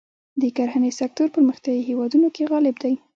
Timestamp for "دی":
2.83-2.93